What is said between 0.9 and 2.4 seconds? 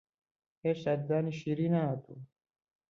ددانی شیری نەهاتوون